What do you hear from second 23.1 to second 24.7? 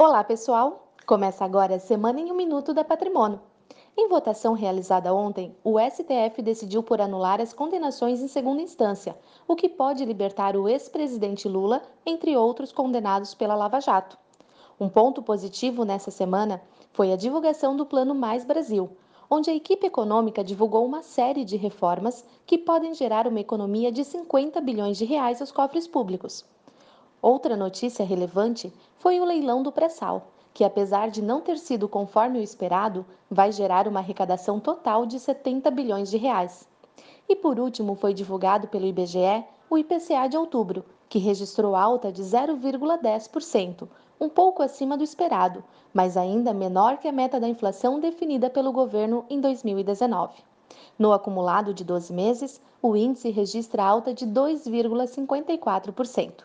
uma economia de 50